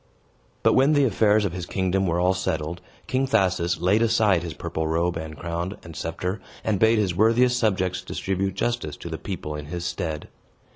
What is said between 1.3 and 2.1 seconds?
of his kingdom